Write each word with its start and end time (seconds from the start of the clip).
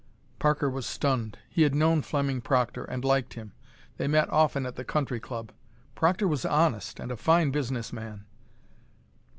Parker 0.39 0.67
was 0.67 0.87
stunned. 0.87 1.37
He 1.47 1.61
had 1.61 1.75
known 1.75 2.01
Fleming 2.01 2.41
Proctor, 2.41 2.85
and 2.85 3.05
liked 3.05 3.35
him. 3.35 3.53
They 3.97 4.07
met 4.07 4.31
often 4.31 4.65
at 4.65 4.73
the 4.75 4.83
country 4.83 5.19
club. 5.19 5.51
"Proctor 5.93 6.27
was 6.27 6.43
honest, 6.43 6.99
and 6.99 7.11
a 7.11 7.15
fine 7.15 7.51
business 7.51 7.93
man!" 7.93 8.25